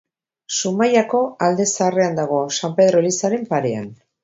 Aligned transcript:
Zumaiako 0.55 1.21
Alde 1.49 1.67
Zaharrean 1.73 2.19
dago, 2.21 2.41
San 2.59 2.75
Pedro 2.83 3.05
elizaren 3.05 3.49
parean. 3.55 3.89